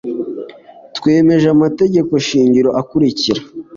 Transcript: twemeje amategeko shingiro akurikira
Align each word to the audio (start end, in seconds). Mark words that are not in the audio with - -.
twemeje 0.97 1.47
amategeko 1.55 2.11
shingiro 2.27 2.69
akurikira 2.81 3.41